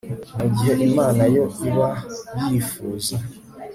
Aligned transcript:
mu 0.39 0.47
gihe 0.55 0.73
imana 0.89 1.23
yo 1.35 1.45
iba 1.67 1.89
yifuza 2.45 3.15